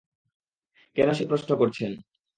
কেন 0.97 1.09
সে 1.13 1.23
প্রশ্ন 1.25 1.49
করছেন? 1.55 1.91